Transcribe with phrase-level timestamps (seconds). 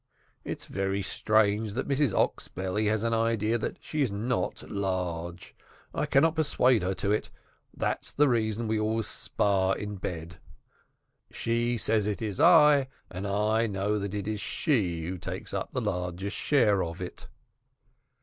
[0.43, 5.55] It's very strange that Mrs Oxbelly has an idea that she is not large.
[5.93, 7.29] I cannot persuade her to it.
[7.71, 10.39] That's the reason we always spar in bed.
[11.29, 15.65] She says it is I, and I know that it is she, who takes the
[15.81, 17.27] largest share of it."